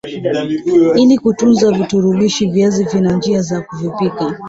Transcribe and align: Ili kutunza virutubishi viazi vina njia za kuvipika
Ili 0.95 1.17
kutunza 1.17 1.71
virutubishi 1.71 2.45
viazi 2.47 2.83
vina 2.83 3.11
njia 3.11 3.41
za 3.41 3.61
kuvipika 3.61 4.35